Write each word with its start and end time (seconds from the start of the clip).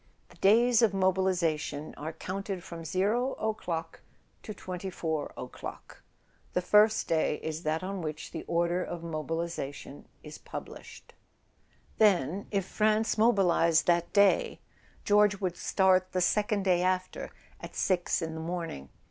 "The 0.29 0.37
days 0.37 0.81
of 0.81 0.95
mobilisation 0.95 1.93
are 1.95 2.11
counted 2.11 2.63
from 2.63 2.83
0 2.85 3.33
o'clock 3.33 4.01
to 4.41 4.51
24 4.51 5.31
o'clock. 5.37 6.01
The 6.53 6.61
first 6.63 7.07
day 7.07 7.35
is 7.43 7.61
that 7.61 7.83
on 7.83 8.01
which 8.01 8.31
the 8.31 8.41
order 8.47 8.83
of 8.83 9.03
mobilisation 9.03 10.07
is 10.23 10.39
published." 10.39 11.13
Then, 11.99 12.47
if 12.49 12.65
France 12.65 13.19
mobilised 13.19 13.85
that 13.85 14.11
day, 14.11 14.59
George 15.05 15.39
would 15.39 15.55
start 15.55 16.13
the 16.13 16.21
second 16.21 16.63
day 16.65 16.81
after, 16.81 17.29
at 17.59 17.75
six 17.75 18.23
in 18.23 18.33
the 18.33 18.41
morning. 18.41 18.89